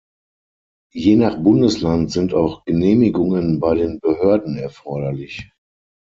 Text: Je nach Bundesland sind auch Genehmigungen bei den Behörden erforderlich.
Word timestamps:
Je 0.95 1.15
nach 1.15 1.37
Bundesland 1.37 2.09
sind 2.11 2.33
auch 2.33 2.65
Genehmigungen 2.65 3.59
bei 3.59 3.75
den 3.75 3.99
Behörden 3.99 4.57
erforderlich. 4.57 5.51